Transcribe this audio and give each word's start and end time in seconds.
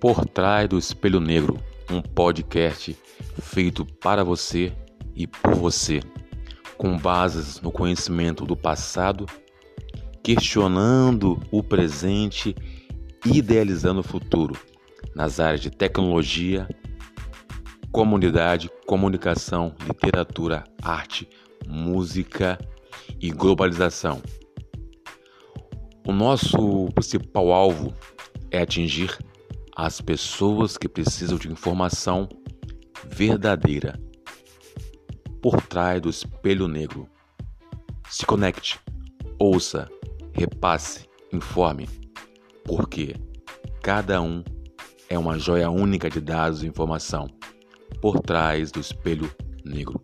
Por 0.00 0.24
Trás 0.26 0.68
do 0.68 0.78
Espelho 0.78 1.18
Negro, 1.18 1.58
um 1.90 2.00
podcast 2.00 2.96
feito 3.40 3.84
para 3.84 4.22
você 4.22 4.72
e 5.12 5.26
por 5.26 5.56
você, 5.56 6.00
com 6.76 6.96
bases 6.96 7.60
no 7.60 7.72
conhecimento 7.72 8.46
do 8.46 8.56
passado, 8.56 9.26
questionando 10.22 11.40
o 11.50 11.64
presente 11.64 12.54
e 13.26 13.38
idealizando 13.38 13.98
o 13.98 14.04
futuro 14.04 14.56
nas 15.16 15.40
áreas 15.40 15.62
de 15.62 15.70
tecnologia, 15.70 16.68
comunidade, 17.90 18.70
comunicação, 18.86 19.74
literatura, 19.84 20.62
arte, 20.80 21.28
música 21.66 22.56
e 23.20 23.30
globalização. 23.30 24.22
O 26.06 26.12
nosso 26.12 26.86
principal 26.94 27.52
alvo 27.52 27.92
é 28.48 28.62
atingir 28.62 29.18
as 29.78 30.00
pessoas 30.00 30.76
que 30.76 30.88
precisam 30.88 31.38
de 31.38 31.48
informação 31.48 32.28
verdadeira 33.06 33.96
por 35.40 35.62
trás 35.62 36.00
do 36.02 36.10
espelho 36.10 36.66
negro. 36.66 37.08
Se 38.10 38.26
conecte, 38.26 38.80
ouça, 39.38 39.88
repasse, 40.32 41.08
informe, 41.32 41.88
porque 42.64 43.14
cada 43.80 44.20
um 44.20 44.42
é 45.08 45.16
uma 45.16 45.38
joia 45.38 45.70
única 45.70 46.10
de 46.10 46.20
dados 46.20 46.64
e 46.64 46.66
informação 46.66 47.28
por 48.00 48.18
trás 48.18 48.72
do 48.72 48.80
espelho 48.80 49.32
negro. 49.64 50.02